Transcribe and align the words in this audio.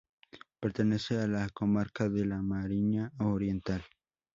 Pertenece 0.59 1.19
a 1.19 1.27
la 1.27 1.47
comarca 1.49 2.09
de 2.09 2.25
La 2.25 2.41
Mariña 2.41 3.11
Oriental. 3.19 3.83